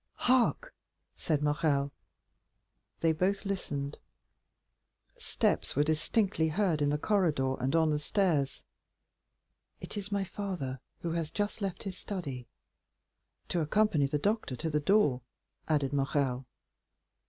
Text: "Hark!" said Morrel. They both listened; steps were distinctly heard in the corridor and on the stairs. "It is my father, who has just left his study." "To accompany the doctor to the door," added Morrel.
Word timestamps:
"Hark!" 0.15 0.73
said 1.15 1.43
Morrel. 1.43 1.91
They 3.01 3.11
both 3.11 3.45
listened; 3.45 3.99
steps 5.15 5.75
were 5.75 5.83
distinctly 5.83 6.47
heard 6.47 6.81
in 6.81 6.89
the 6.89 6.97
corridor 6.97 7.53
and 7.59 7.75
on 7.75 7.91
the 7.91 7.99
stairs. 7.99 8.63
"It 9.79 9.97
is 9.97 10.11
my 10.11 10.23
father, 10.23 10.79
who 11.01 11.11
has 11.11 11.29
just 11.29 11.61
left 11.61 11.83
his 11.83 11.99
study." 11.99 12.47
"To 13.49 13.59
accompany 13.61 14.07
the 14.07 14.17
doctor 14.17 14.55
to 14.55 14.71
the 14.71 14.79
door," 14.79 15.21
added 15.67 15.93
Morrel. 15.93 16.47